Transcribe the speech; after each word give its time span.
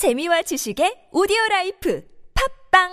재미와 0.00 0.40
지식의 0.40 1.08
오디오 1.12 1.36
life 1.50 2.02
팟빵 2.70 2.88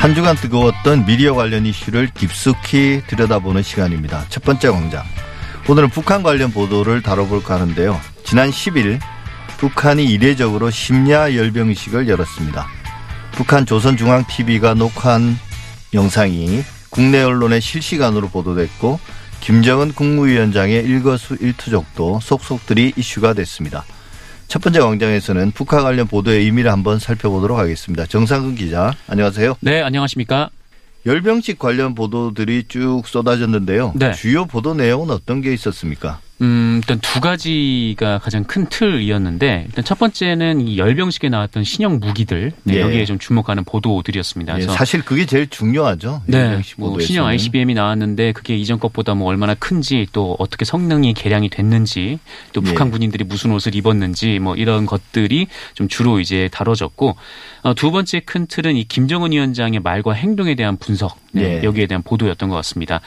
한 0.00 0.14
주간 0.14 0.36
뜨거웠던 0.36 1.06
미디어 1.06 1.34
관련 1.34 1.64
이슈를 1.64 2.10
깊숙이 2.12 3.04
들여다보는 3.06 3.62
시간입니다. 3.62 4.26
첫 4.28 4.44
번째 4.44 4.68
광장. 4.68 5.02
오늘은 5.66 5.88
북한 5.88 6.22
관련 6.22 6.50
보도를 6.50 7.00
다뤄볼까 7.00 7.54
하는데요. 7.54 7.98
지난 8.24 8.50
10일 8.50 9.00
북한이 9.56 10.04
이례적으로 10.04 10.68
심야 10.68 11.34
열병식을 11.34 12.06
열었습니다. 12.06 12.66
북한 13.32 13.64
조선중앙TV가 13.64 14.74
녹화한 14.74 15.38
영상이 15.94 16.62
국내 16.94 17.20
언론에 17.20 17.58
실시간으로 17.58 18.28
보도됐고 18.28 19.00
김정은 19.40 19.92
국무위원장의 19.92 20.84
일거수일투족도 20.84 22.20
속속들이 22.22 22.92
이슈가 22.96 23.34
됐습니다. 23.34 23.84
첫 24.46 24.62
번째 24.62 24.78
광장에서는 24.78 25.50
북한 25.50 25.82
관련 25.82 26.06
보도의 26.06 26.44
의미를 26.44 26.70
한번 26.70 27.00
살펴보도록 27.00 27.58
하겠습니다. 27.58 28.06
정상근 28.06 28.54
기자, 28.54 28.94
안녕하세요. 29.08 29.56
네, 29.60 29.82
안녕하십니까. 29.82 30.50
열병식 31.04 31.58
관련 31.58 31.96
보도들이 31.96 32.64
쭉 32.68 33.02
쏟아졌는데요. 33.06 33.94
네. 33.96 34.12
주요 34.12 34.46
보도 34.46 34.72
내용은 34.72 35.10
어떤 35.10 35.40
게 35.40 35.52
있었습니까? 35.52 36.20
음, 36.40 36.80
일단 36.82 36.98
두 37.00 37.20
가지가 37.20 38.18
가장 38.18 38.44
큰 38.44 38.66
틀이었는데, 38.66 39.64
일단 39.66 39.84
첫 39.84 39.98
번째는 39.98 40.66
이 40.66 40.78
열병식에 40.78 41.28
나왔던 41.28 41.62
신형 41.64 42.00
무기들, 42.00 42.52
네, 42.64 42.74
예. 42.74 42.80
여기에 42.80 43.04
좀 43.04 43.18
주목하는 43.18 43.64
보도들이었습니다. 43.64 44.54
예, 44.54 44.56
그래서 44.56 44.72
사실 44.72 45.04
그게 45.04 45.26
제일 45.26 45.48
중요하죠. 45.48 46.22
네, 46.26 46.60
뭐. 46.76 46.98
신형 46.98 47.26
ICBM이 47.26 47.74
나왔는데 47.74 48.32
그게 48.32 48.56
이전 48.56 48.80
것보다 48.80 49.14
뭐 49.14 49.28
얼마나 49.28 49.54
큰지 49.54 50.08
또 50.12 50.36
어떻게 50.38 50.64
성능이 50.64 51.14
개량이 51.14 51.50
됐는지 51.50 52.18
또 52.52 52.60
예. 52.62 52.64
북한 52.64 52.90
군인들이 52.90 53.24
무슨 53.24 53.52
옷을 53.52 53.74
입었는지 53.74 54.38
뭐 54.38 54.56
이런 54.56 54.86
것들이 54.86 55.46
좀 55.74 55.88
주로 55.88 56.20
이제 56.20 56.48
다뤄졌고 56.52 57.16
어, 57.62 57.74
두 57.74 57.90
번째 57.90 58.20
큰 58.20 58.46
틀은 58.46 58.76
이 58.76 58.84
김정은 58.84 59.32
위원장의 59.32 59.80
말과 59.80 60.12
행동에 60.12 60.54
대한 60.54 60.76
분석 60.76 61.18
네, 61.32 61.60
예. 61.60 61.64
여기에 61.64 61.86
대한 61.86 62.02
보도였던 62.02 62.48
것 62.48 62.56
같습니다. 62.56 63.00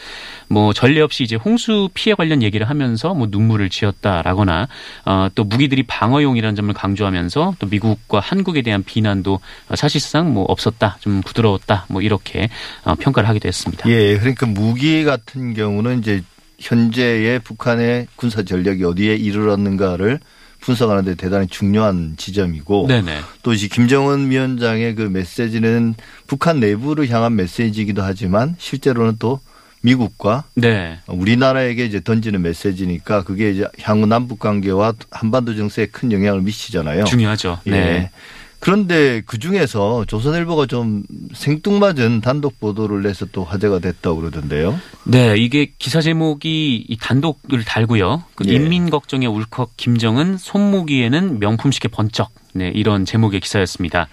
뭐 0.47 0.73
전례 0.73 1.01
없이 1.01 1.23
이제 1.23 1.35
홍수 1.35 1.89
피해 1.93 2.13
관련 2.13 2.43
얘기를 2.43 2.69
하면서 2.69 3.13
뭐 3.17 3.27
눈물을 3.29 3.69
지었다라거나 3.69 4.67
어, 5.05 5.27
또 5.35 5.43
무기들이 5.43 5.83
방어용이라는 5.83 6.55
점을 6.55 6.73
강조하면서 6.73 7.55
또 7.59 7.67
미국과 7.67 8.19
한국에 8.19 8.61
대한 8.61 8.83
비난도 8.83 9.39
어, 9.69 9.75
사실상 9.75 10.33
뭐 10.33 10.43
없었다, 10.47 10.97
좀 10.99 11.21
부드러웠다, 11.21 11.85
뭐 11.89 12.01
이렇게 12.01 12.49
어, 12.83 12.95
평가를 12.95 13.27
하기도 13.29 13.47
했습니다. 13.47 13.89
예, 13.89 14.17
그러니까 14.17 14.45
무기 14.45 15.03
같은 15.03 15.53
경우는 15.53 15.99
이제 15.99 16.23
현재의 16.59 17.39
북한의 17.39 18.07
군사 18.15 18.43
전력이 18.43 18.83
어디에 18.83 19.15
이르렀는가를 19.15 20.19
분석하는데 20.59 21.15
대단히 21.15 21.47
중요한 21.47 22.15
지점이고 22.17 22.87
네네. 22.87 23.19
또 23.43 23.53
이제 23.53 23.67
김정은 23.67 24.29
위원장의 24.31 24.95
그 24.95 25.03
메시지는 25.03 25.95
북한 26.25 26.59
내부를 26.59 27.09
향한 27.09 27.35
메시지이기도 27.35 28.01
하지만 28.01 28.55
실제로는 28.57 29.17
또 29.19 29.39
미국과 29.87 30.43
네. 30.55 30.99
우리나라에게 31.07 31.85
이제 31.85 32.01
던지는 32.01 32.41
메시지니까 32.41 33.23
그게 33.23 33.51
이제 33.51 33.65
향후 33.81 34.05
남북 34.05 34.39
관계와 34.39 34.93
한반도 35.11 35.55
정세에 35.55 35.85
큰 35.87 36.11
영향을 36.11 36.41
미치잖아요. 36.41 37.05
중요하죠. 37.05 37.59
예. 37.67 37.71
네. 37.71 38.11
그런데 38.59 39.21
그 39.25 39.37
중에서 39.37 40.03
조선일보가 40.05 40.65
좀 40.65 41.03
생뚱맞은 41.33 42.21
단독 42.21 42.59
보도를 42.59 43.03
내서 43.03 43.25
또 43.31 43.43
화제가 43.43 43.79
됐다고 43.79 44.19
그러던데요. 44.19 44.77
네, 45.05 45.35
이게 45.37 45.71
기사 45.77 46.01
제목이 46.01 46.85
이 46.89 46.97
단독을 46.97 47.63
달고요. 47.63 48.23
그 48.35 48.45
예. 48.49 48.55
인민 48.55 48.89
걱정에 48.89 49.27
울컥 49.27 49.77
김정은 49.77 50.37
손목위에는 50.37 51.39
명품시계 51.39 51.89
번쩍. 51.89 52.31
네, 52.53 52.71
이런 52.73 53.05
제목의 53.05 53.39
기사였습니다. 53.39 54.07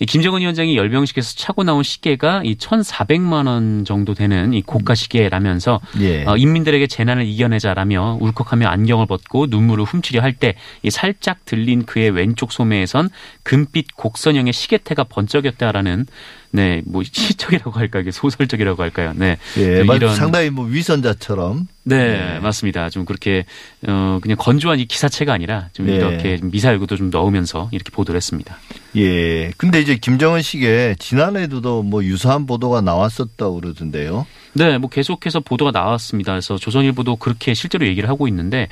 이 0.00 0.06
김정은 0.06 0.40
위원장이 0.40 0.76
열병식에서 0.76 1.34
차고 1.36 1.62
나온 1.62 1.82
시계가 1.84 2.42
이 2.44 2.56
1,400만 2.56 3.46
원 3.46 3.84
정도 3.84 4.12
되는 4.14 4.52
이 4.52 4.60
고가 4.62 4.94
시계라면서 4.94 5.80
예. 6.00 6.24
어, 6.24 6.36
인민들에게 6.36 6.86
재난을 6.88 7.24
이겨내자라며 7.26 8.18
울컥하며 8.20 8.66
안경을 8.68 9.06
벗고 9.06 9.46
눈물을 9.46 9.84
훔치려 9.84 10.20
할 10.22 10.34
때 10.34 10.54
이 10.82 10.90
살짝 10.90 11.44
들린 11.44 11.84
그의 11.86 12.10
왼쪽 12.10 12.50
소매에선 12.52 13.08
금빛 13.44 13.96
곡선형의 13.96 14.52
시계태가 14.52 15.04
번쩍였다라는 15.04 16.06
네, 16.50 16.82
뭐 16.86 17.02
시적이라고 17.04 17.70
할까요? 17.72 18.02
이게 18.02 18.10
소설적이라고 18.10 18.82
할까요? 18.82 19.12
네. 19.14 19.38
예, 19.58 19.78
그 19.78 19.84
마- 19.84 19.94
이런- 19.96 20.14
상당히 20.16 20.50
뭐 20.50 20.64
위선자처럼 20.66 21.66
네, 21.84 22.16
네. 22.16 22.38
맞습니다. 22.40 22.90
좀 22.90 23.04
그렇게 23.04 23.44
어 23.86 24.18
그냥 24.22 24.36
건조한 24.38 24.78
이 24.80 24.86
기사체가 24.86 25.32
아니라 25.32 25.68
좀 25.72 25.86
네. 25.86 25.96
이렇게 25.96 26.38
좀 26.38 26.50
미사일구도 26.50 26.96
좀 26.96 27.10
넣으면서 27.10 27.68
이렇게 27.72 27.90
보도를 27.90 28.16
했습니다. 28.16 28.56
예. 28.96 29.50
근데 29.56 29.80
이제 29.80 29.96
김정은 29.96 30.42
씨게 30.42 30.96
지난해에도 30.98 31.82
뭐 31.82 32.02
유사한 32.04 32.46
보도가 32.46 32.80
나왔었다고 32.80 33.60
그러던데요. 33.60 34.26
네, 34.54 34.78
뭐 34.78 34.88
계속해서 34.90 35.40
보도가 35.40 35.70
나왔습니다. 35.70 36.32
그래서 36.32 36.56
조선일보도 36.56 37.16
그렇게 37.16 37.54
실제로 37.54 37.86
얘기를 37.86 38.08
하고 38.08 38.26
있는데 38.28 38.68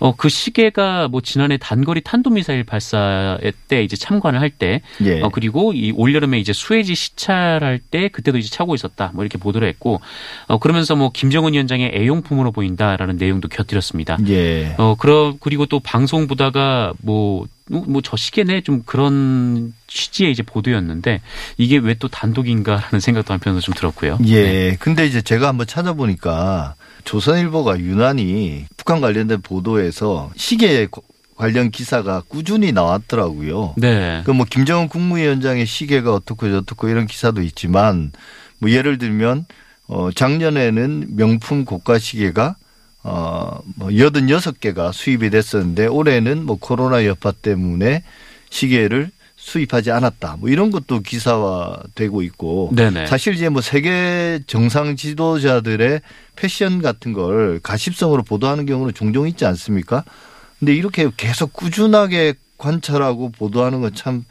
어 0.00 0.12
그 0.18 0.28
시계가 0.28 1.08
뭐 1.08 1.20
지난해 1.20 1.56
단거리 1.58 2.00
탄도미사일 2.00 2.64
발사 2.64 3.38
때 3.68 3.82
이제 3.84 3.94
참관을 3.96 4.40
할때 4.40 4.82
예. 5.04 5.20
어, 5.20 5.28
그리고 5.28 5.72
이 5.72 5.92
올여름에 5.92 6.38
이제 6.40 6.52
수해지 6.52 6.94
시찰할 6.94 7.78
때 7.78 8.08
그때도 8.08 8.38
이제 8.38 8.48
차고 8.48 8.74
있었다. 8.74 9.12
뭐 9.14 9.22
이렇게 9.22 9.38
보도를 9.38 9.68
했고 9.68 10.00
어 10.48 10.58
그러면서 10.58 10.96
뭐 10.96 11.10
김정은 11.12 11.52
위원장의 11.52 11.92
애용품으로 11.94 12.50
보인다라는 12.52 13.16
내용도 13.16 13.48
곁들였습니다. 13.48 14.18
예. 14.28 14.74
어, 14.78 14.96
그러, 14.98 15.34
그리고 15.40 15.66
또 15.66 15.78
방송 15.80 16.26
보다가 16.26 16.92
뭐, 17.02 17.46
뭐 17.70 18.00
저 18.02 18.16
시계네 18.16 18.62
좀 18.62 18.82
그런 18.86 19.74
취지의 19.86 20.32
이제 20.32 20.42
보도였는데 20.42 21.20
이게 21.56 21.78
왜 21.78 21.94
또 21.98 22.08
단독인가라는 22.08 23.00
생각도 23.00 23.32
한편으로 23.32 23.60
좀 23.60 23.74
들었고요. 23.74 24.18
예. 24.26 24.42
네. 24.42 24.76
근데 24.78 25.06
이제 25.06 25.20
제가 25.22 25.48
한번 25.48 25.66
찾아보니까 25.66 26.74
조선일보가 27.04 27.80
유난히 27.80 28.66
북한 28.76 29.00
관련된 29.00 29.40
보도에서 29.42 30.30
시계 30.36 30.86
관련 31.36 31.70
기사가 31.70 32.22
꾸준히 32.28 32.72
나왔더라고요. 32.72 33.74
네. 33.76 34.22
그 34.24 34.32
뭐 34.32 34.44
김정은 34.48 34.88
국무위원장의 34.88 35.66
시계가 35.66 36.12
어떻고 36.12 36.50
저떻고 36.50 36.88
이런 36.88 37.06
기사도 37.06 37.42
있지만 37.42 38.12
뭐 38.58 38.70
예를 38.70 38.98
들면 38.98 39.46
어 39.86 40.10
작년에는 40.14 41.16
명품 41.16 41.64
고가 41.64 41.98
시계가 41.98 42.56
어뭐 43.08 43.88
86개가 43.90 44.92
수입이 44.92 45.30
됐었는데 45.30 45.86
올해는 45.86 46.44
뭐 46.44 46.56
코로나 46.60 47.06
여파 47.06 47.32
때문에 47.32 48.02
시계를 48.50 49.10
수입하지 49.36 49.90
않았다. 49.92 50.36
뭐 50.40 50.50
이런 50.50 50.70
것도 50.70 51.00
기사화되고 51.00 52.22
있고 52.22 52.70
네네. 52.74 53.06
사실 53.06 53.34
이제 53.34 53.48
뭐 53.48 53.62
세계 53.62 54.40
정상 54.46 54.96
지도자들의 54.96 56.02
패션 56.36 56.82
같은 56.82 57.12
걸 57.12 57.60
가십성으로 57.62 58.24
보도하는 58.24 58.66
경우는 58.66 58.94
종종 58.94 59.26
있지 59.26 59.46
않습니까? 59.46 60.04
근데 60.58 60.74
이렇게 60.74 61.08
계속 61.16 61.52
꾸준하게 61.52 62.34
관찰하고 62.58 63.30
보도하는 63.30 63.80
건 63.80 63.94
참 63.94 64.24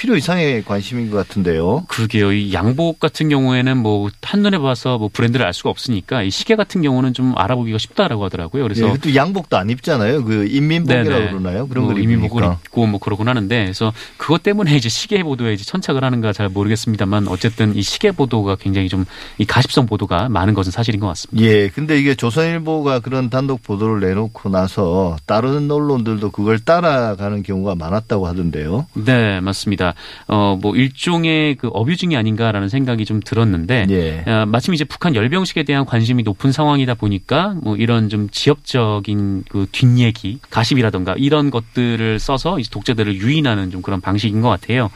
필요 0.00 0.16
이상의 0.16 0.64
관심인 0.64 1.10
것 1.10 1.18
같은데요. 1.18 1.84
그러게요. 1.88 2.32
이 2.32 2.54
양복 2.54 3.00
같은 3.00 3.28
경우에는 3.28 3.76
뭐 3.76 4.08
한눈에 4.22 4.56
봐서 4.56 4.96
뭐 4.96 5.10
브랜드를 5.12 5.44
알 5.44 5.52
수가 5.52 5.68
없으니까 5.68 6.22
이 6.22 6.30
시계 6.30 6.56
같은 6.56 6.80
경우는 6.80 7.12
좀 7.12 7.34
알아보기가 7.36 7.76
쉽다라고 7.76 8.24
하더라고요. 8.24 8.62
그래서 8.62 8.88
예, 8.88 8.96
또 8.96 9.14
양복도 9.14 9.58
안 9.58 9.68
입잖아요. 9.68 10.24
그 10.24 10.46
인민복이라고 10.46 11.10
네네. 11.10 11.28
그러나요? 11.28 11.68
그런 11.68 11.84
뭐걸 11.84 12.02
입으니까. 12.02 12.58
입고 12.64 12.86
뭐 12.86 12.98
그러곤 12.98 13.28
하는데 13.28 13.62
그래서 13.64 13.92
그것 14.16 14.42
때문에 14.42 14.74
이제 14.74 14.88
시계 14.88 15.22
보도에 15.22 15.52
이제 15.52 15.64
천착을 15.64 16.02
하는가 16.02 16.32
잘 16.32 16.48
모르겠습니다만 16.48 17.28
어쨌든 17.28 17.76
이 17.76 17.82
시계 17.82 18.10
보도가 18.10 18.56
굉장히 18.56 18.88
좀 18.88 19.04
이 19.38 19.44
가십성 19.44 19.86
보도가 19.86 20.28
많은 20.28 20.54
것은 20.54 20.70
사실인 20.72 21.00
것 21.00 21.06
같습니다. 21.08 21.42
예, 21.44 21.68
근데 21.68 21.98
이게 21.98 22.14
조선일보가 22.14 23.00
그런 23.00 23.30
단독 23.30 23.62
보도를 23.62 24.00
내놓고 24.00 24.48
나서 24.48 25.16
다른 25.26 25.70
언론들도 25.70 26.30
그걸 26.30 26.58
따라가는 26.58 27.42
경우가 27.42 27.74
많았다고 27.74 28.26
하던데요. 28.26 28.86
네, 28.94 29.40
맞습니다. 29.40 29.89
어, 30.28 30.56
뭐 30.60 30.76
일종의 30.76 31.56
그 31.56 31.68
어뷰징이 31.72 32.16
아닌가라는 32.16 32.68
생각이 32.68 33.04
좀 33.04 33.20
들었는데 33.20 33.86
예. 33.90 34.30
어, 34.30 34.46
마침 34.46 34.72
이제 34.72 34.84
북한 34.84 35.14
열병식에 35.14 35.64
대한 35.64 35.84
관심이 35.84 36.22
높은 36.22 36.52
상황이다 36.52 36.94
보니까 36.94 37.56
뭐 37.62 37.76
이런 37.76 38.08
좀 38.08 38.28
지역적인 38.30 39.44
그 39.48 39.66
뒷얘기, 39.72 40.38
가십이라던가 40.50 41.14
이런 41.18 41.50
것들을 41.50 42.18
써서 42.20 42.60
이제 42.60 42.68
독재들을 42.70 43.16
유인하는 43.16 43.70
좀 43.70 43.82
그런 43.82 44.00
방식인 44.00 44.40
것 44.40 44.48
같아요. 44.48 44.90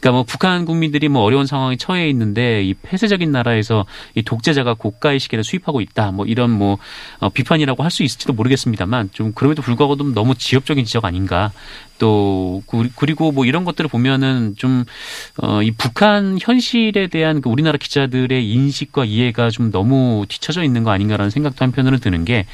그러니까 0.00 0.12
뭐 0.12 0.22
북한 0.22 0.64
국민들이 0.64 1.08
뭐 1.08 1.22
어려운 1.22 1.46
상황에 1.46 1.76
처해 1.76 2.08
있는데 2.10 2.62
이 2.62 2.74
폐쇄적인 2.74 3.32
나라에서 3.32 3.84
이 4.14 4.22
독재자가 4.22 4.74
고가의 4.74 5.18
시계를 5.18 5.42
수입하고 5.42 5.80
있다. 5.80 6.12
뭐 6.12 6.26
이런 6.26 6.50
뭐 6.50 6.78
어, 7.18 7.30
비판이라고 7.30 7.82
할 7.82 7.96
수 7.96 8.02
있을지도 8.02 8.34
모르겠습니다만 8.34 9.10
좀 9.12 9.32
그럼에도 9.32 9.62
불구하고 9.62 9.96
좀 9.96 10.14
너무 10.14 10.34
지역적인 10.34 10.84
지적 10.84 11.04
아닌가. 11.04 11.50
또 11.98 12.62
그- 12.66 12.88
그리고 12.96 13.32
뭐 13.32 13.44
이런 13.46 13.64
것들을 13.64 13.88
보면은 13.88 14.54
좀 14.56 14.84
어 15.42 15.62
이 15.62 15.70
북한 15.70 16.38
현실에 16.40 17.06
대한 17.08 17.40
그 17.40 17.48
우리나라 17.48 17.78
기자들의 17.78 18.48
인식과 18.50 19.04
이해가 19.04 19.50
좀 19.50 19.70
너무 19.70 20.24
뒤처져 20.28 20.62
있는 20.62 20.82
거 20.84 20.90
아닌가라는 20.90 21.30
생각도 21.30 21.64
한편으로 21.64 21.98
드는 21.98 22.24
게 22.24 22.46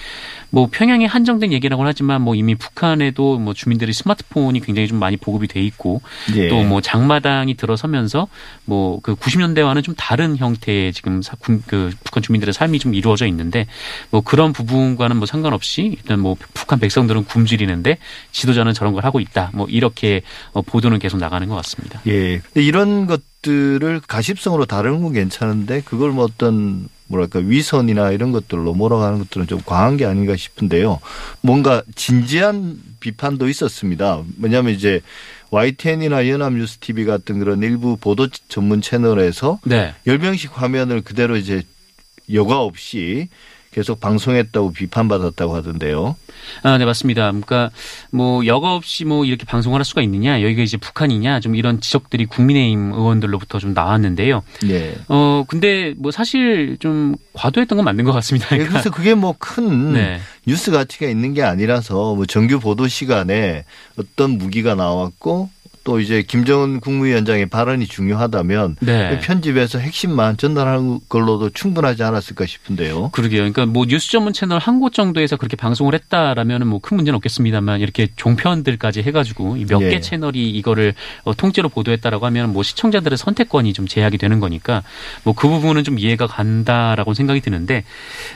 뭐 0.55 0.69
평양에 0.71 1.07
한정된 1.07 1.51
얘기라고는 1.55 1.89
하지만 1.89 2.21
뭐 2.21 2.35
이미 2.35 2.55
북한에도 2.55 3.39
뭐 3.39 3.55
주민들이 3.55 3.95
스마트폰이 3.95 4.61
굉장히 4.61 4.87
좀 4.87 4.99
많이 4.99 5.17
보급이 5.17 5.49
돼 5.49 5.63
있고 5.63 6.03
예. 6.37 6.49
또뭐 6.49 6.83
장마당이 6.83 7.55
들어서면서 7.55 8.29
뭐 8.67 9.01
그 9.03 9.15
90년대와는 9.15 9.83
좀 9.83 9.95
다른 9.97 10.37
형태의 10.37 10.93
지금 10.93 11.23
사- 11.23 11.37
군- 11.37 11.63
그 11.67 11.91
북한 12.05 12.23
주민들의 12.23 12.53
삶이 12.53 12.79
좀 12.81 12.93
이루어져 12.93 13.27
있는데 13.29 13.67
뭐 14.11 14.21
그런 14.21 14.53
부분과는 14.53 15.17
뭐 15.17 15.25
상관없이 15.25 15.85
일단 15.85 16.21
뭐 16.21 16.37
북한 16.53 16.79
백성들은 16.79 17.25
굶주리는데 17.25 17.97
지도자는 18.33 18.75
저런 18.75 18.93
걸 18.93 19.07
하고 19.07 19.21
있 19.21 19.32
다. 19.33 19.51
뭐 19.55 19.67
이렇게 19.69 20.23
어, 20.53 20.63
보도는 20.63 20.99
계속 20.99 21.19
나가는 21.19 21.49
것 21.49 21.55
같습니다. 21.57 22.01
예. 22.07 22.39
근데 22.39 22.63
이런 22.63 23.07
것들을 23.07 24.01
가십성으로 24.07 24.67
다루는 24.67 25.03
건 25.03 25.13
괜찮은데 25.13 25.83
그걸 25.85 26.11
뭐 26.11 26.25
어떤 26.25 26.89
뭐랄까 27.13 27.41
위선이나 27.41 28.11
이런 28.11 28.33
것들로 28.33 28.73
몰아가는 28.73 29.19
것들은 29.19 29.47
좀 29.47 29.61
과한 29.65 29.97
게 29.99 30.07
아닌가 30.07 30.35
싶은데요. 30.35 31.01
뭔가 31.43 31.83
진지한 31.95 32.81
비판도 33.01 33.49
있었습니다. 33.49 34.23
뭐냐면 34.37 34.73
이제 34.73 35.01
YTN이나 35.51 36.29
연합뉴스 36.29 36.79
TV 36.79 37.05
같은 37.05 37.39
그런 37.39 37.63
일부 37.63 37.97
보도 37.99 38.29
전문 38.49 38.81
채널에서 38.81 39.61
네. 39.65 39.95
열병식 40.07 40.51
화면을 40.61 41.03
그대로 41.03 41.37
이제 41.37 41.63
여과 42.33 42.61
없이 42.61 43.29
계속 43.73 44.01
방송했다고 44.01 44.73
비판받았다고 44.73 45.55
하던데요. 45.57 46.15
아, 46.63 46.77
네, 46.79 46.85
맞습니다. 46.85 47.29
그러니까 47.29 47.71
뭐 48.11 48.45
여과 48.45 48.75
없이 48.75 49.05
뭐 49.05 49.25
이렇게 49.25 49.45
방송을 49.45 49.79
할 49.79 49.85
수가 49.85 50.03
있느냐, 50.03 50.43
여기가 50.43 50.63
이제 50.63 50.77
북한이냐, 50.77 51.41
좀 51.41 51.55
이런 51.55 51.81
지적들이 51.81 52.27
국민의힘 52.27 52.93
의원들로부터 52.93 53.59
좀 53.59 53.73
나왔는데요. 53.73 54.43
예. 54.69 54.95
어, 55.09 55.45
근데 55.49 55.95
뭐 55.97 56.11
사실 56.11 56.77
좀 56.81 57.17
과도했던 57.33 57.77
건 57.77 57.85
맞는 57.85 58.05
것 58.05 58.13
같습니다. 58.13 58.47
예, 58.53 58.59
그러니까 58.59 58.73
그래서 58.81 58.91
그게 58.91 59.15
뭐큰 59.15 59.95
네. 59.95 60.21
뉴스 60.47 60.71
가치가 60.71 61.07
있는 61.07 61.33
게 61.33 61.43
아니라서 61.43 62.15
뭐 62.15 62.27
정규 62.27 62.61
보도 62.61 62.89
시간에 62.89 63.65
어떤 63.97 64.33
무기가 64.33 64.75
나왔고 64.75 65.49
또 65.85 66.01
이제 66.01 66.23
김정은 66.23 66.81
국무위원장의 66.81 67.47
발언이 67.47 67.87
중요하다면 67.87 68.77
네. 68.81 69.19
편집에서 69.21 69.79
핵심만 69.79 70.37
전달하는 70.37 71.01
걸로도 71.09 71.51
충분하지 71.51 72.03
않았을까 72.03 72.47
싶은데요. 72.47 73.11
그러게요. 73.13 73.41
그러니까 73.41 73.67
뭐 73.67 73.85
뉴스 73.87 74.11
전문 74.11 74.33
채널 74.33 74.59
한 74.59 74.83
곳 74.83 74.93
정도에서 74.95 75.37
그렇게 75.37 75.57
방송을 75.57 75.95
했다라면은 75.95 76.67
뭐큰 76.67 76.97
문제는 76.97 77.17
없겠습니다만 77.17 77.81
이렇게 77.81 78.09
종편들까지 78.17 79.03
해가지고 79.03 79.55
몇개 79.69 79.93
예. 79.93 80.01
채널이 80.01 80.51
이거를 80.51 80.95
어, 81.25 81.35
통째로 81.35 81.69
보도했다라고 81.69 82.27
하면 82.27 82.53
뭐 82.53 82.63
시청자들의 82.63 83.17
선택권이 83.17 83.73
좀 83.75 83.87
제약이 83.87 84.19
되는 84.19 84.41
거니까 84.41 84.83
뭐 85.25 85.35
그 85.35 85.49
부분은 85.49 85.85
좀 85.85 85.99
이해가 85.99 86.27
간다라고 86.27 87.15
생각이 87.15 87.41
드는데 87.41 87.85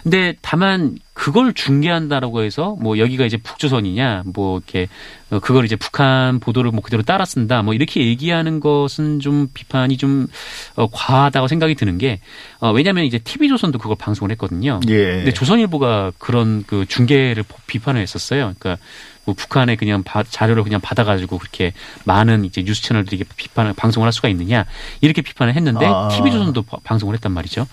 근데 0.03 0.35
다만 0.43 0.97
그걸 1.17 1.55
중계한다라고 1.55 2.43
해서 2.43 2.77
뭐 2.79 2.99
여기가 2.99 3.25
이제 3.25 3.39
북조선이냐 3.39 4.25
뭐 4.27 4.59
이렇게 4.59 4.87
어, 5.31 5.41
그걸 5.41 5.65
이제 5.65 5.75
북한 5.75 6.39
보도를 6.41 6.71
뭐 6.73 6.83
그대로 6.83 7.03
따라 7.03 7.25
쓴다 7.25 7.63
뭐 7.63 7.73
이렇게 7.73 8.07
얘기하는 8.07 8.61
것은 8.61 9.21
좀 9.21 9.49
비판이 9.55 9.97
좀 9.97 10.27
어, 10.75 10.89
과하다고 10.91 11.49
생각이 11.49 11.75
드는 11.75 11.97
게 11.97 12.21
어, 12.61 12.73
왜냐하면 12.73 13.05
이제 13.05 13.19
TV조선도 13.19 13.79
그걸 13.79 13.97
방송을 13.99 14.31
했거든요. 14.33 14.81
예. 14.89 15.17
근데 15.17 15.33
조선일보가 15.33 16.13
그런 16.19 16.65
그 16.67 16.87
중계를 16.89 17.43
보- 17.43 17.57
비판을 17.67 18.01
했었어요. 18.01 18.55
그러니까 18.59 18.83
뭐 19.27 19.35
북한에 19.35 19.75
그냥 19.77 20.03
바- 20.05 20.23
자료를 20.23 20.63
그냥 20.63 20.81
받아가지고 20.81 21.39
그렇게 21.39 21.73
많은 22.05 22.45
이제 22.45 22.63
뉴스 22.63 22.81
채널들이 22.83 23.25
비판을 23.37 23.73
방송을 23.75 24.07
할 24.07 24.13
수가 24.13 24.29
있느냐 24.29 24.65
이렇게 25.01 25.21
비판을 25.21 25.55
했는데 25.55 25.85
아. 25.85 26.09
TV조선도 26.09 26.63
바- 26.63 26.79
방송을 26.85 27.15
했단 27.17 27.33
말이죠. 27.33 27.67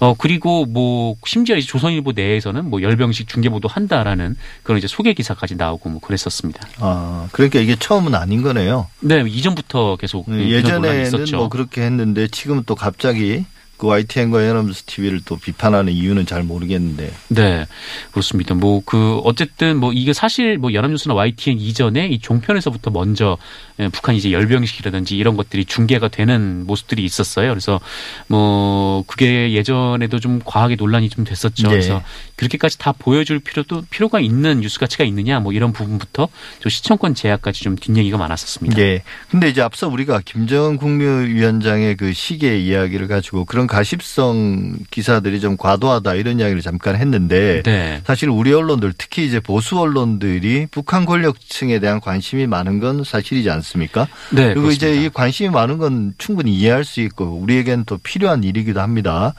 어 0.00 0.14
그리고 0.16 0.64
뭐 0.64 1.14
심지어 1.26 1.56
이제 1.56 1.66
조선일보 1.68 2.12
내에서는 2.12 2.68
뭐 2.70 2.80
열병식 2.82 3.28
중계보도 3.28 3.68
한다라는 3.68 4.34
그런 4.62 4.78
이제 4.78 4.88
소개 4.88 5.12
기사까지 5.12 5.56
나오고 5.56 5.90
뭐 5.90 6.00
그랬었습니다. 6.00 6.66
아, 6.78 7.28
그러니까 7.32 7.60
이게 7.60 7.76
처음은 7.76 8.14
아닌 8.14 8.42
거네요. 8.42 8.88
네 9.00 9.22
이전부터 9.26 9.96
계속 9.96 10.24
네, 10.28 10.36
논란이 10.38 10.52
예전에는 10.54 11.02
있었죠. 11.02 11.36
뭐 11.36 11.48
그렇게 11.50 11.82
했는데 11.82 12.26
지금은 12.28 12.62
또 12.66 12.74
갑자기 12.74 13.44
그 13.84 13.88
YTN과 13.88 14.48
연합뉴스 14.48 14.84
TV를 14.84 15.20
또 15.26 15.36
비판하는 15.36 15.92
이유는 15.92 16.24
잘 16.24 16.42
모르겠는데. 16.42 17.12
네, 17.28 17.66
그렇습니다. 18.12 18.54
뭐 18.54 18.84
그 18.84 19.20
어쨌든 19.24 19.78
뭐 19.78 19.92
이게 19.92 20.12
사실 20.12 20.58
뭐 20.58 20.72
연합뉴스나 20.72 21.14
YTN 21.14 21.58
이전에 21.58 22.08
이 22.08 22.18
종편에서부터 22.18 22.90
먼저 22.90 23.38
예, 23.80 23.88
북한 23.88 24.14
이제 24.14 24.30
열병식이라든지 24.30 25.16
이런 25.16 25.36
것들이 25.36 25.64
중계가 25.64 26.08
되는 26.08 26.64
모습들이 26.66 27.04
있었어요. 27.04 27.48
그래서 27.48 27.80
뭐 28.28 29.02
그게 29.06 29.52
예전에도 29.52 30.20
좀 30.20 30.40
과하게 30.44 30.76
논란이 30.76 31.08
좀 31.08 31.24
됐었죠. 31.24 31.66
예. 31.66 31.70
그래서 31.70 32.02
그렇게까지 32.36 32.78
다 32.78 32.92
보여줄 32.92 33.40
필요도 33.40 33.82
필요가 33.90 34.20
있는 34.20 34.60
뉴스 34.60 34.78
가치가 34.78 35.02
있느냐 35.04 35.40
뭐 35.40 35.52
이런 35.52 35.72
부분부터 35.72 36.28
좀 36.60 36.70
시청권 36.70 37.14
제약까지 37.14 37.64
좀 37.64 37.74
뒷얘기가 37.74 38.16
많았었습니다. 38.16 38.78
예. 38.80 39.02
근데 39.30 39.48
이제 39.48 39.60
앞서 39.60 39.88
우리가 39.88 40.20
김정은 40.24 40.76
국무위원장의 40.76 41.96
그 41.96 42.12
시계 42.12 42.58
이야기를 42.60 43.08
가지고 43.08 43.44
그런 43.44 43.66
가십성 43.74 44.76
기사들이 44.92 45.40
좀 45.40 45.56
과도하다 45.56 46.14
이런 46.14 46.38
이야기를 46.38 46.62
잠깐 46.62 46.94
했는데 46.94 47.60
네. 47.64 48.02
사실 48.06 48.28
우리 48.28 48.52
언론들 48.52 48.92
특히 48.96 49.26
이제 49.26 49.40
보수 49.40 49.80
언론들이 49.80 50.68
북한 50.70 51.04
권력층에 51.04 51.80
대한 51.80 52.00
관심이 52.00 52.46
많은 52.46 52.78
건 52.78 53.02
사실이지 53.02 53.50
않습니까? 53.50 54.06
네, 54.30 54.54
그리고 54.54 54.70
이제 54.70 54.86
그렇습니다. 54.86 55.06
이 55.06 55.10
관심이 55.12 55.48
많은 55.48 55.78
건 55.78 56.14
충분히 56.18 56.54
이해할 56.54 56.84
수 56.84 57.00
있고 57.00 57.24
우리에겐 57.24 57.84
또 57.84 57.98
필요한 57.98 58.44
일이기도 58.44 58.80
합니다. 58.80 59.34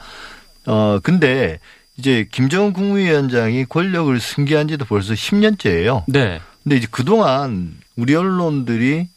어 0.66 0.98
근데 1.02 1.58
이제 1.96 2.28
김정은 2.30 2.74
국무위원장이 2.74 3.64
권력을 3.64 4.20
승계한 4.20 4.68
지도 4.68 4.84
벌써 4.84 5.14
10년째예요. 5.14 6.04
네. 6.08 6.42
근데 6.62 6.76
이제 6.76 6.86
그동안 6.90 7.74
우리 7.96 8.14
언론들이 8.14 9.08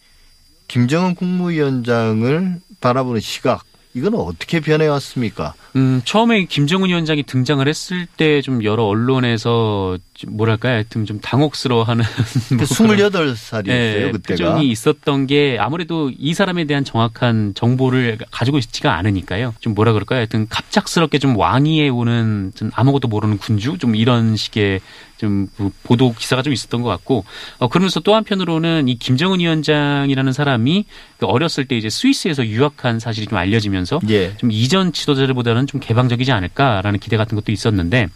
김정은 0.69 1.15
국무위원장을 1.15 2.59
바라보는 2.79 3.19
시각 3.19 3.65
이거는 3.95 4.19
어떻게 4.19 4.59
변해왔습니까? 4.59 5.55
음, 5.75 6.01
처음에 6.05 6.45
김정은 6.45 6.89
위원장이 6.89 7.23
등장을 7.23 7.67
했을 7.67 8.05
때 8.17 8.41
좀 8.41 8.63
여러 8.63 8.83
언론에서 8.83 9.97
좀 10.13 10.37
뭐랄까요? 10.37 10.73
하여튼 10.75 11.05
좀 11.05 11.19
당혹스러워하는 11.19 12.05
뭐 12.57 12.65
그런 12.77 12.97
28살이었어요 13.11 13.67
예, 13.69 14.09
그때가. 14.11 14.37
표정이 14.51 14.69
있었던 14.69 15.25
게 15.27 15.57
아무래도 15.59 16.11
이 16.17 16.33
사람에 16.33 16.65
대한 16.65 16.83
정확한 16.85 17.53
정보를 17.55 18.17
가지고 18.31 18.59
있지가 18.59 18.93
않으니까요. 18.95 19.55
좀 19.59 19.73
뭐라 19.73 19.93
그럴까요? 19.93 20.17
하여튼 20.19 20.47
갑작스럽게 20.49 21.17
좀 21.19 21.35
왕위에 21.35 21.89
오는 21.89 22.51
좀 22.55 22.69
아무것도 22.73 23.07
모르는 23.07 23.37
군주 23.39 23.77
좀 23.79 23.95
이런 23.95 24.35
식의 24.35 24.81
좀 25.19 25.47
보도 25.83 26.13
기사가 26.13 26.41
좀 26.41 26.53
있었던 26.53 26.81
것 26.81 26.89
같고 26.89 27.25
어, 27.59 27.67
그러면서 27.67 27.99
또 27.99 28.15
한편으로는 28.15 28.87
이 28.87 28.97
김정은 28.97 29.39
위원장이라는 29.39 30.33
사람이 30.33 30.85
그 31.17 31.25
어렸을 31.25 31.65
때 31.65 31.77
이제 31.77 31.89
스위스에서 31.89 32.45
유학한 32.47 32.99
사실이 32.99 33.27
좀 33.27 33.37
알려지면서 33.37 33.99
예. 34.09 34.35
좀 34.37 34.51
이전 34.51 34.91
지도자들보다는 34.93 35.67
좀 35.67 35.79
개방적이지 35.79 36.31
않을까라는 36.31 36.99
기대 36.99 37.17
같은 37.17 37.35
것도 37.35 37.51
있었는데 37.51 38.07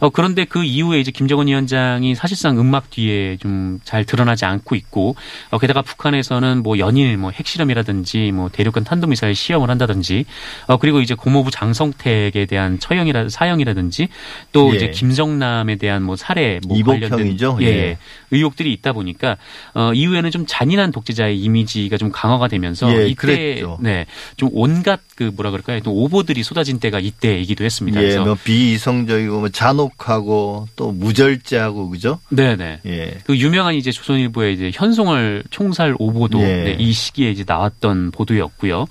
어 0.00 0.10
그런데 0.10 0.44
그 0.44 0.64
이후에 0.64 1.00
이제 1.00 1.10
김정은 1.10 1.46
위원장이 1.46 2.14
사실상 2.14 2.58
음악 2.58 2.90
뒤에 2.90 3.36
좀 3.38 3.70
잘 3.84 4.04
드러나지 4.04 4.44
않고 4.44 4.74
있고 4.74 5.16
어 5.50 5.58
게다가 5.58 5.82
북한에서는 5.82 6.62
뭐 6.62 6.78
연일 6.78 7.16
뭐 7.16 7.30
핵실험이라든지 7.30 8.32
뭐 8.32 8.48
대륙간 8.48 8.84
탄도미사일 8.84 9.34
시험을 9.34 9.70
한다든지 9.70 10.24
어 10.66 10.76
그리고 10.76 11.00
이제 11.00 11.14
고모부 11.14 11.50
장성택에 11.50 12.46
대한 12.46 12.78
처형이라 12.78 13.28
사형이라든지 13.28 14.08
또 14.52 14.72
예. 14.72 14.76
이제 14.76 14.90
김정남에 14.90 15.76
대한 15.76 16.02
뭐 16.02 16.16
살해 16.16 16.39
뭐 16.66 16.76
관련된 16.82 17.08
이복형이죠? 17.08 17.58
예, 17.60 17.66
예. 17.66 17.70
예. 17.70 17.98
의혹들이 18.30 18.72
있다 18.72 18.92
보니까 18.92 19.36
어 19.74 19.92
이후에는 19.94 20.30
좀 20.30 20.44
잔인한 20.46 20.92
독재자의 20.92 21.38
이미지가 21.38 21.96
좀 21.96 22.10
강화가 22.12 22.48
되면서 22.48 22.92
예, 22.94 23.06
이때 23.06 23.14
그랬죠. 23.14 23.78
네. 23.80 24.06
좀 24.36 24.50
온갖 24.52 25.00
그 25.16 25.30
뭐라 25.34 25.50
그럴까요? 25.50 25.80
또 25.80 25.92
오보들이 25.92 26.42
쏟아진 26.42 26.80
때가 26.80 27.00
이때이기도 27.00 27.64
했습니다. 27.64 28.00
예, 28.00 28.04
그래서 28.04 28.24
뭐 28.24 28.36
비이성적이고 28.42 29.40
뭐 29.40 29.48
잔혹하고 29.48 30.68
또 30.76 30.92
무절제하고 30.92 31.90
그죠? 31.90 32.18
네, 32.30 32.56
네. 32.56 32.80
예. 32.86 33.18
그 33.24 33.36
유명한 33.36 33.74
이제 33.74 33.90
조선일보의 33.90 34.54
이제 34.54 34.70
현송월 34.72 35.44
총살 35.50 35.94
오보도 35.98 36.40
예. 36.40 36.62
네, 36.64 36.76
이 36.78 36.92
시기에 36.92 37.30
이제 37.30 37.44
나왔던 37.46 38.12
보도였고요. 38.12 38.86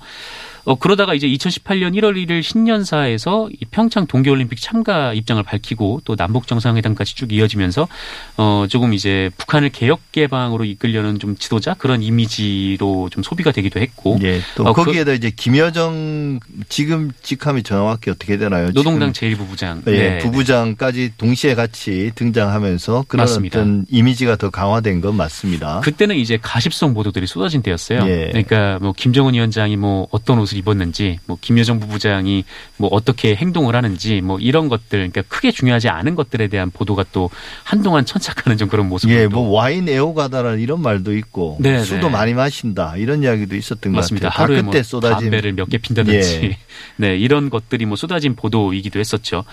어, 0.64 0.74
그러다가 0.74 1.14
이제 1.14 1.26
2018년 1.28 1.94
1월 1.94 2.14
1일 2.16 2.42
신년사에서 2.42 3.48
이 3.52 3.64
평창 3.70 4.06
동계올림픽 4.06 4.60
참가 4.60 5.12
입장을 5.14 5.42
밝히고 5.42 6.02
또 6.04 6.16
남북 6.16 6.46
정상회담까지 6.46 7.14
쭉 7.16 7.32
이어지면서 7.32 7.88
어, 8.36 8.66
조금 8.68 8.92
이제 8.94 9.30
북한을 9.38 9.70
개혁 9.70 10.00
개방으로 10.12 10.64
이끌려는 10.64 11.18
좀 11.18 11.36
지도자 11.36 11.74
그런 11.74 12.02
이미지로 12.02 13.08
좀 13.10 13.22
소비가 13.22 13.52
되기도 13.52 13.80
했고 13.80 14.18
예, 14.22 14.40
또 14.54 14.64
어, 14.66 14.72
그- 14.72 14.84
거기에다 14.84 15.12
이제 15.12 15.30
김여정 15.34 16.40
지금 16.68 17.10
직함이 17.22 17.62
정확히 17.62 18.10
어떻게 18.10 18.36
되나요? 18.36 18.70
노동당 18.72 19.12
지금 19.12 19.36
제1부부장 19.36 19.82
예, 19.88 19.90
네. 19.92 20.18
부부장까지 20.18 21.12
동시에 21.16 21.54
같이 21.54 22.10
등장하면서 22.14 23.04
그런 23.08 23.22
맞습니다. 23.24 23.60
어떤 23.60 23.86
이미지가 23.90 24.36
더 24.36 24.50
강화된 24.50 25.00
건 25.00 25.16
맞습니다. 25.16 25.80
그때는 25.80 26.16
이제 26.16 26.38
가십성 26.40 26.94
보도들이 26.94 27.26
쏟아진 27.26 27.62
때였어요. 27.62 28.00
예. 28.06 28.28
그러니까 28.28 28.78
뭐 28.80 28.92
김정은 28.92 29.34
위원장이 29.34 29.76
뭐 29.76 30.06
어떤 30.10 30.38
옷을 30.38 30.58
입었는지, 30.60 31.18
뭐 31.26 31.36
김여정 31.40 31.80
부부장이 31.80 32.44
뭐 32.76 32.88
어떻게 32.92 33.34
행동을 33.34 33.74
하는지, 33.74 34.20
뭐 34.20 34.38
이런 34.38 34.68
것들, 34.68 35.10
그러니까 35.10 35.22
크게 35.22 35.50
중요하지 35.50 35.88
않은 35.88 36.14
것들에 36.14 36.48
대한 36.48 36.70
보도가 36.70 37.04
또 37.12 37.28
한동안 37.64 38.04
천착하는 38.06 38.56
좀 38.56 38.68
그런 38.68 38.88
모습을 38.88 39.14
예, 39.14 39.28
또뭐 39.28 39.50
와인 39.50 39.88
애호가다라는 39.88 40.60
이런 40.60 40.80
말도 40.80 41.16
있고 41.16 41.56
네, 41.60 41.82
술도 41.82 42.06
네. 42.06 42.12
많이 42.12 42.34
마신다 42.34 42.96
이런 42.96 43.22
이야기도 43.22 43.56
있었던 43.56 43.92
맞습니다. 43.92 44.28
것 44.28 44.32
같아요. 44.34 44.44
하루에 44.58 44.62
다뭐 44.70 44.82
쏟아진 44.82 45.30
담배를 45.30 45.52
몇 45.54 45.68
개 45.70 45.78
핀다든지, 45.78 46.40
예. 46.44 46.58
네 46.96 47.16
이런 47.16 47.50
것들이 47.50 47.86
뭐 47.86 47.96
쏟아진 47.96 48.34
보도이기도 48.36 48.98
했었죠. 48.98 49.44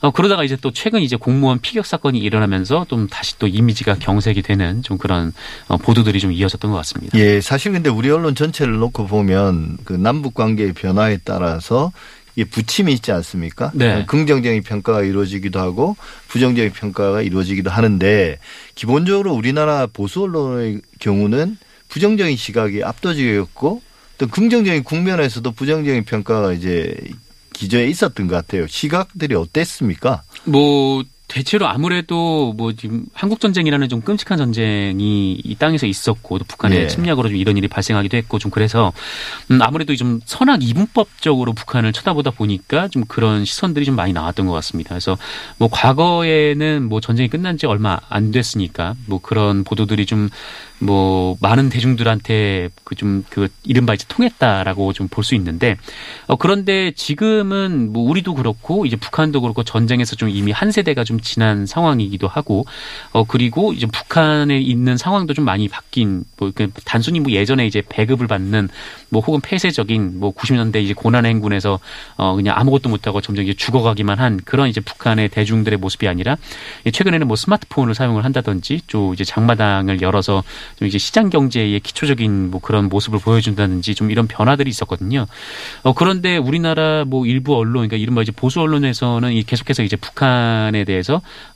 어, 0.00 0.10
그러다가 0.10 0.44
이제 0.44 0.56
또 0.60 0.70
최근 0.72 1.00
이제 1.02 1.16
공무원 1.16 1.58
피격 1.58 1.86
사건이 1.86 2.18
일어나면서 2.18 2.86
좀 2.88 3.08
다시 3.08 3.38
또 3.38 3.46
이미지가 3.46 3.96
경색이 3.98 4.42
되는 4.42 4.82
좀 4.82 4.98
그런 4.98 5.32
어, 5.68 5.76
보도들이 5.76 6.20
좀 6.20 6.32
이어졌던 6.32 6.70
것 6.70 6.76
같습니다. 6.78 7.18
예, 7.18 7.40
사실 7.40 7.72
근데 7.72 7.90
우리 7.90 8.10
언론 8.10 8.34
전체를 8.34 8.78
놓고 8.78 9.06
보면 9.06 9.78
그 9.84 9.92
남북 9.94 10.34
관계의 10.36 10.74
변화에 10.74 11.18
따라서 11.24 11.90
이게 12.36 12.48
부침이 12.48 12.92
있지 12.92 13.10
않습니까? 13.12 13.72
네. 13.74 14.04
긍정적인 14.06 14.62
평가가 14.62 15.02
이루어지기도 15.02 15.58
하고 15.58 15.96
부정적인 16.28 16.72
평가가 16.72 17.22
이루어지기도 17.22 17.70
하는데 17.70 18.38
기본적으로 18.74 19.32
우리나라 19.32 19.86
보수 19.86 20.22
언론의 20.22 20.82
경우는 21.00 21.56
부정적인 21.88 22.36
시각이 22.36 22.84
압도적이었고 22.84 23.82
또 24.18 24.26
긍정적인 24.28 24.84
국면에서도 24.84 25.50
부정적인 25.52 26.04
평가가 26.04 26.52
이제 26.52 26.94
기저에 27.52 27.86
있었던 27.86 28.26
것 28.28 28.34
같아요. 28.34 28.66
시각들이 28.66 29.34
어땠습니까? 29.34 30.22
뭐 30.44 31.02
대체로 31.28 31.66
아무래도 31.66 32.54
뭐 32.56 32.72
지금 32.72 33.06
한국 33.12 33.40
전쟁이라는 33.40 33.88
좀 33.88 34.00
끔찍한 34.00 34.38
전쟁이 34.38 35.32
이 35.32 35.54
땅에서 35.56 35.86
있었고 35.86 36.38
또 36.38 36.44
북한의 36.44 36.78
예. 36.78 36.86
침략으로 36.86 37.28
좀 37.28 37.36
이런 37.36 37.56
일이 37.56 37.66
발생하기도 37.68 38.16
했고 38.16 38.38
좀 38.38 38.50
그래서 38.50 38.92
음 39.50 39.60
아무래도 39.60 39.94
좀 39.96 40.20
선악 40.24 40.62
이분법적으로 40.62 41.52
북한을 41.52 41.92
쳐다보다 41.92 42.30
보니까 42.30 42.88
좀 42.88 43.04
그런 43.06 43.44
시선들이 43.44 43.84
좀 43.84 43.96
많이 43.96 44.12
나왔던 44.12 44.46
것 44.46 44.52
같습니다. 44.52 44.90
그래서 44.90 45.18
뭐 45.58 45.68
과거에는 45.70 46.84
뭐 46.88 47.00
전쟁이 47.00 47.28
끝난 47.28 47.58
지 47.58 47.66
얼마 47.66 47.98
안 48.08 48.30
됐으니까 48.30 48.94
뭐 49.06 49.20
그런 49.20 49.64
보도들이 49.64 50.06
좀 50.06 50.30
뭐 50.78 51.36
많은 51.40 51.68
대중들한테 51.70 52.68
그 52.84 52.94
좀그 52.94 53.48
이른바 53.64 53.94
이제 53.94 54.04
통했다라고 54.08 54.92
좀 54.92 55.06
볼 55.08 55.24
수 55.24 55.34
있는데 55.34 55.76
어 56.26 56.36
그런데 56.36 56.92
지금은 56.92 57.92
뭐 57.92 58.08
우리도 58.08 58.34
그렇고 58.34 58.86
이제 58.86 58.96
북한도 58.96 59.40
그렇고 59.40 59.62
전쟁에서 59.62 60.14
좀 60.14 60.28
이미 60.28 60.52
한 60.52 60.70
세대가 60.70 61.04
좀 61.04 61.15
지난 61.20 61.66
상황이기도 61.66 62.28
하고 62.28 62.64
어 63.12 63.24
그리고 63.24 63.72
이제 63.72 63.86
북한에 63.86 64.58
있는 64.58 64.96
상황도 64.96 65.34
좀 65.34 65.44
많이 65.44 65.68
바뀐 65.68 66.24
뭐그 66.38 66.70
단순히 66.84 67.20
뭐 67.20 67.32
예전에 67.32 67.66
이제 67.66 67.82
배급을 67.88 68.26
받는 68.26 68.68
뭐 69.08 69.22
혹은 69.22 69.40
폐쇄적인 69.40 70.18
뭐 70.18 70.32
90년대 70.32 70.76
이제 70.82 70.94
고난의 70.94 71.30
행군에서 71.30 71.78
어 72.16 72.36
그냥 72.36 72.56
아무것도 72.58 72.88
못하고 72.88 73.20
점점 73.20 73.44
이제 73.44 73.54
죽어가기만 73.54 74.18
한 74.18 74.40
그런 74.44 74.68
이제 74.68 74.80
북한의 74.80 75.28
대중들의 75.28 75.78
모습이 75.78 76.08
아니라 76.08 76.36
최근에는 76.90 77.26
뭐 77.26 77.36
스마트폰을 77.36 77.94
사용을 77.94 78.24
한다든지 78.24 78.80
또 78.88 79.14
이제 79.14 79.24
장마당을 79.24 80.02
열어서 80.02 80.42
좀 80.78 80.88
이제 80.88 80.98
시장 80.98 81.30
경제의 81.30 81.80
기초적인 81.80 82.50
뭐 82.50 82.60
그런 82.60 82.88
모습을 82.88 83.18
보여준다든지 83.20 83.94
좀 83.94 84.10
이런 84.10 84.26
변화들이 84.26 84.68
있었거든요. 84.70 85.26
어 85.82 85.92
그런데 85.92 86.36
우리나라 86.36 87.04
뭐 87.04 87.26
일부 87.26 87.56
언론 87.56 87.88
그러니까 87.88 87.96
이른바 87.96 88.22
이제 88.22 88.32
보수 88.32 88.60
언론에서는 88.60 89.32
이 89.32 89.42
계속해서 89.42 89.82
이제 89.82 89.96
북한에 89.96 90.84
대해서 90.84 91.05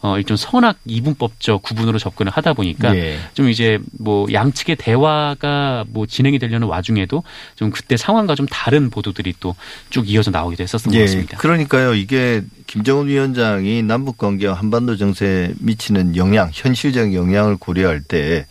어좀 0.01 0.37
선악 0.37 0.77
이분법적 0.85 1.63
구분으로 1.63 1.99
접근을 1.99 2.33
하다 2.33 2.53
보니까 2.55 2.95
예. 2.97 3.19
좀 3.35 3.49
이제 3.49 3.79
뭐 3.99 4.27
양측의 4.33 4.77
대화가 4.77 5.85
뭐 5.89 6.07
진행이 6.07 6.39
되려는 6.39 6.67
와중에도 6.69 7.23
좀 7.57 7.71
그때 7.71 7.97
상황과 7.97 8.35
좀 8.35 8.47
다른 8.47 8.91
보도들이 8.91 9.35
또 9.41 9.55
쭉 9.91 10.09
이어져 10.09 10.31
나오기도 10.31 10.63
했었던 10.63 10.93
것 10.93 10.99
예, 10.99 11.05
같습니다. 11.05 11.37
그러니까요. 11.39 11.95
이게 11.95 12.43
김정은 12.67 13.09
위원장이 13.09 13.83
남북 13.83 14.19
관계와 14.19 14.55
한반도 14.55 14.97
정세에 14.97 15.53
미치는 15.59 16.17
영향, 16.17 16.51
현실적 16.53 17.13
영향을 17.15 17.57
고려할 17.57 18.01
때 18.03 18.47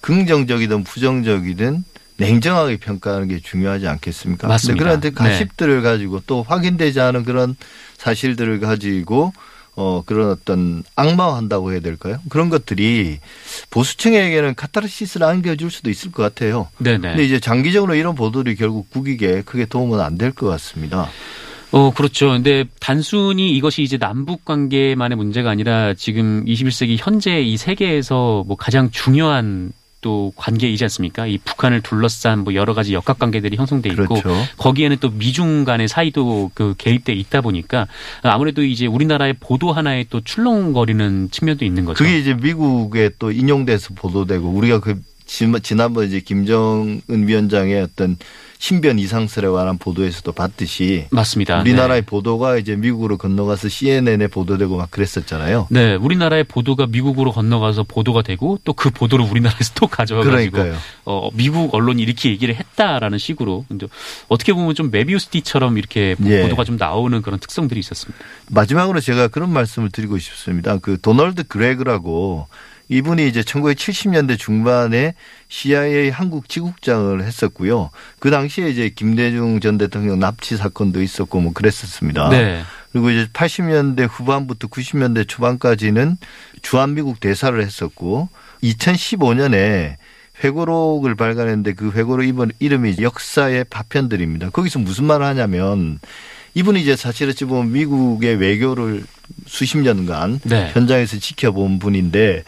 긍정적이든 0.00 0.84
부정적이든 0.84 1.84
냉정하게 2.16 2.76
평가하는 2.76 3.28
게 3.28 3.40
중요하지 3.40 3.88
않겠습니까? 3.88 4.46
맞습니다. 4.46 4.84
그런데 4.84 5.10
네. 5.10 5.14
가십들을 5.14 5.82
가지고 5.82 6.20
또 6.26 6.42
확인되지 6.42 7.00
않은 7.00 7.24
그런 7.24 7.56
사실들을 7.98 8.60
가지고 8.60 9.32
어 9.76 10.02
그런 10.06 10.30
어떤 10.30 10.82
악마화한다고 10.96 11.72
해야 11.72 11.80
될까요? 11.80 12.18
그런 12.28 12.48
것들이 12.48 13.18
보수층에게는 13.70 14.54
카타르시스를 14.54 15.26
안겨줄 15.26 15.70
수도 15.70 15.90
있을 15.90 16.12
것 16.12 16.22
같아요. 16.22 16.68
네네. 16.78 16.98
근데 17.08 17.24
이제 17.24 17.40
장기적으로 17.40 17.94
이런 17.94 18.14
보도들이 18.14 18.54
결국 18.56 18.88
국익에 18.90 19.42
크게 19.42 19.66
도움은 19.66 20.00
안 20.00 20.16
될 20.16 20.32
것 20.32 20.46
같습니다. 20.46 21.08
어, 21.72 21.90
그렇죠. 21.92 22.28
근데 22.28 22.64
단순히 22.78 23.50
이것이 23.56 23.82
이제 23.82 23.98
남북 23.98 24.44
관계만의 24.44 25.16
문제가 25.16 25.50
아니라 25.50 25.92
지금 25.94 26.44
21세기 26.44 26.96
현재 27.00 27.40
이 27.42 27.56
세계에서 27.56 28.44
뭐 28.46 28.56
가장 28.56 28.92
중요한 28.92 29.72
또 30.04 30.34
관계이지 30.36 30.84
않습니까? 30.84 31.26
이 31.26 31.38
북한을 31.38 31.80
둘러싼 31.80 32.40
뭐 32.40 32.52
여러 32.52 32.74
가지 32.74 32.92
역학 32.92 33.18
관계들이 33.18 33.56
형성돼 33.56 33.88
있고 33.88 34.20
그렇죠. 34.20 34.34
거기에는 34.58 34.98
또 35.00 35.08
미중 35.08 35.64
간의 35.64 35.88
사이도 35.88 36.50
그 36.52 36.74
개입돼 36.76 37.14
있다 37.14 37.40
보니까 37.40 37.86
아무래도 38.22 38.62
이제 38.62 38.84
우리나라의 38.84 39.36
보도 39.40 39.72
하나에 39.72 40.04
또 40.10 40.20
출렁거리는 40.20 41.30
측면도 41.30 41.64
있는 41.64 41.86
거죠. 41.86 42.04
그게 42.04 42.18
이제 42.18 42.34
미국에 42.34 43.12
또 43.18 43.32
인용돼서 43.32 43.94
보도되고 43.94 44.46
우리가 44.46 44.80
그 44.80 45.00
지- 45.26 45.50
지난번 45.62 46.06
이제 46.06 46.20
김정은 46.20 47.00
위원장의 47.08 47.80
어떤 47.82 48.16
신변 48.58 48.98
이상설에 48.98 49.48
관한 49.48 49.76
보도에서도 49.78 50.30
봤듯이 50.32 51.06
맞습니다. 51.10 51.60
우리나라의 51.60 52.02
네. 52.02 52.06
보도가 52.06 52.56
이제 52.56 52.76
미국으로 52.76 53.18
건너가서 53.18 53.68
CNN에 53.68 54.28
보도되고 54.28 54.76
막 54.76 54.90
그랬었잖아요. 54.90 55.66
네, 55.70 55.94
우리나라의 55.96 56.44
보도가 56.44 56.86
미국으로 56.86 57.32
건너가서 57.32 57.82
보도가 57.84 58.22
되고 58.22 58.58
또 58.64 58.72
그 58.74 58.90
보도를 58.90 59.24
우리나라에서 59.26 59.72
또 59.74 59.86
가져와가지고 59.86 60.52
그러니까요. 60.52 60.76
어, 61.04 61.30
미국 61.34 61.74
언론이 61.74 62.02
이렇게 62.02 62.30
얘기를 62.30 62.54
했다라는 62.54 63.18
식으로 63.18 63.64
어떻게 64.28 64.52
보면 64.52 64.74
좀 64.74 64.90
메비우스티처럼 64.90 65.76
이렇게 65.78 66.14
뭐 66.18 66.30
예. 66.32 66.42
보도가 66.42 66.64
좀 66.64 66.76
나오는 66.76 67.20
그런 67.22 67.38
특성들이 67.38 67.80
있었습니다. 67.80 68.22
마지막으로 68.50 69.00
제가 69.00 69.28
그런 69.28 69.50
말씀을 69.52 69.90
드리고 69.90 70.18
싶습니다. 70.18 70.78
그 70.78 70.98
도널드 71.00 71.44
그레그라고 71.48 72.46
이분이 72.94 73.26
이제 73.26 73.40
1970년대 73.40 74.38
중반에 74.38 75.14
CIA 75.48 76.10
한국 76.10 76.48
지국장을 76.48 77.20
했었고요. 77.20 77.90
그 78.20 78.30
당시에 78.30 78.68
이제 78.70 78.88
김대중 78.88 79.58
전 79.58 79.78
대통령 79.78 80.20
납치 80.20 80.56
사건도 80.56 81.02
있었고 81.02 81.40
뭐 81.40 81.52
그랬었습니다. 81.52 82.28
네, 82.28 82.62
그리고 82.92 83.10
이제 83.10 83.26
80년대 83.32 84.06
후반부터 84.08 84.68
90년대 84.68 85.26
초반까지는 85.26 86.18
주한미국 86.62 87.18
대사를 87.18 87.60
했었고 87.60 88.28
2015년에 88.62 89.96
회고록을 90.44 91.16
발간했는데 91.16 91.72
그 91.72 91.90
회고록 91.90 92.24
이번 92.24 92.52
이름이 92.60 92.96
역사의 93.00 93.64
파편들입니다. 93.70 94.50
거기서 94.50 94.78
무슨 94.78 95.06
말을 95.06 95.26
하냐면 95.26 95.98
이분이 96.54 96.80
이제 96.80 96.94
사실 96.94 97.28
어찌 97.28 97.44
보면 97.44 97.72
미국의 97.72 98.36
외교를 98.36 99.02
수십 99.46 99.78
년간 99.78 100.40
네. 100.44 100.70
현장에서 100.72 101.18
지켜본 101.18 101.80
분인데 101.80 102.44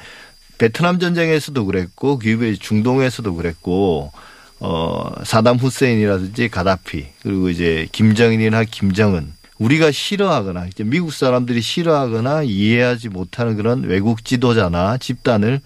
베트남 0.59 0.99
전쟁에서도 0.99 1.65
그랬고 1.67 2.19
그 2.19 2.29
이후에 2.29 2.55
중동에서도 2.55 3.35
그랬고 3.35 4.13
어 4.59 5.13
사담 5.25 5.57
후세인이라든지 5.57 6.49
가다피 6.49 7.07
그리고 7.23 7.51
이제 7.51 7.89
김정인이나 7.93 8.65
김정은 8.65 9.33
우리가 9.59 9.91
싫어하거나 9.91 10.67
이제 10.67 10.85
미국 10.85 11.13
사람들이 11.13 11.61
싫어하거나 11.61 12.43
이해하지 12.43 13.09
못하는 13.09 13.57
그런 13.57 13.85
외국 13.85 14.25
지도자나 14.25 14.99
집단을 14.99 15.61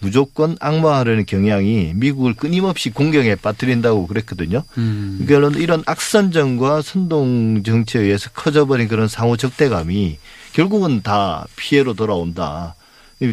무조건 0.00 0.56
악마화하려는 0.60 1.26
경향이 1.26 1.92
미국을 1.96 2.34
끊임없이 2.34 2.90
공경에 2.90 3.34
빠뜨린다고 3.34 4.06
그랬거든요. 4.06 4.62
음, 4.76 5.24
그러니까 5.26 5.58
이런 5.58 5.82
악선정과 5.86 6.82
선동 6.82 7.62
정치에 7.64 8.02
의해서 8.02 8.30
커져버린 8.30 8.86
그런 8.86 9.08
상호 9.08 9.36
적대감이 9.36 10.18
결국은 10.52 11.02
다 11.02 11.46
피해로 11.56 11.94
돌아온다. 11.94 12.74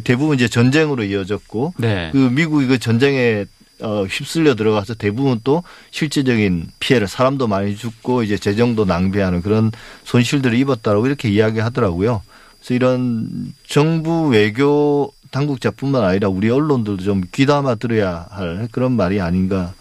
대부분 0.04 0.36
이제 0.36 0.48
전쟁으로 0.48 1.04
이어졌고 1.04 1.76
네, 1.78 2.10
그 2.12 2.18
미국이 2.18 2.68
그 2.68 2.80
전쟁에 2.80 3.46
어, 3.82 4.06
휩쓸려 4.06 4.56
들어가서 4.56 4.94
대부분 4.94 5.42
또 5.44 5.64
실질적인 5.92 6.68
피해를 6.80 7.08
사람도 7.08 7.48
많이 7.48 7.76
죽고 7.76 8.24
이제 8.24 8.38
재정도 8.38 8.86
낭비하는 8.86 9.42
그런 9.42 9.72
손실들을 10.06 10.58
입었다라고 10.58 11.06
이렇게 11.06 11.30
이야기하더라고요. 11.30 12.22
그래서 12.60 12.74
이런 12.74 13.54
정부 13.68 14.30
외교 14.30 15.12
당국자뿐만 15.32 16.04
아니라 16.04 16.30
우리 16.30 16.50
언론들도 16.50 17.04
좀 17.04 17.22
귀담아 17.34 17.76
들어야 17.76 18.26
할 18.30 18.70
그런 18.72 18.94
말이 18.94 19.20
아닌가 19.20 19.74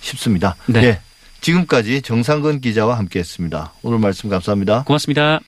싶습니다. 0.00 0.56
네. 0.66 0.84
예. 0.84 1.00
지금까지 1.40 2.02
정상근 2.02 2.60
기자와 2.60 2.98
함께했습니다. 2.98 3.72
오늘 3.82 3.98
말씀 3.98 4.28
감사합니다. 4.28 4.84
고맙습니다. 4.84 5.38